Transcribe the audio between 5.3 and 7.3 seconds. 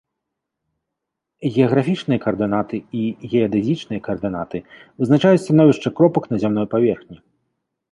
становішча кропак на зямной паверхні.